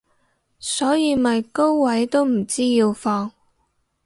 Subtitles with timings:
[0.59, 3.31] 所以咪高位都唔知要放